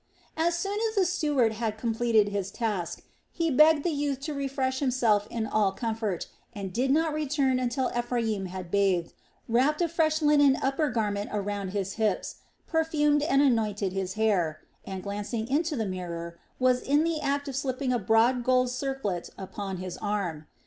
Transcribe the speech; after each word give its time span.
As 0.35 0.57
soon 0.57 0.79
as 0.89 0.95
the 0.95 1.05
steward 1.05 1.53
had 1.53 1.77
completed 1.77 2.29
his 2.29 2.49
task, 2.49 3.03
he 3.31 3.51
begged 3.51 3.83
the 3.83 3.91
youth 3.91 4.19
to 4.21 4.33
refresh 4.33 4.79
himself 4.79 5.27
in 5.29 5.45
all 5.45 5.71
comfort, 5.71 6.25
and 6.53 6.73
did 6.73 6.89
not 6.89 7.13
return 7.13 7.59
until 7.59 7.91
Ephraim 7.95 8.47
had 8.47 8.71
bathed, 8.71 9.13
wrapped 9.47 9.79
a 9.79 9.87
fresh 9.87 10.23
linen 10.23 10.57
upper 10.59 10.89
garment 10.89 11.29
around 11.31 11.67
his 11.67 11.93
hips, 12.01 12.37
perfumed 12.65 13.21
and 13.21 13.43
anointed 13.43 13.93
his 13.93 14.13
hair, 14.13 14.61
and, 14.85 15.03
glancing 15.03 15.47
into 15.47 15.75
the 15.75 15.85
mirror, 15.85 16.39
was 16.57 16.81
in 16.81 17.03
the 17.03 17.21
act 17.21 17.47
of 17.47 17.55
slipping 17.55 17.93
a 17.93 17.99
broad 17.99 18.43
gold 18.43 18.71
circlet 18.71 19.29
upon 19.37 19.77
his 19.77 19.97
arm. 19.97 20.47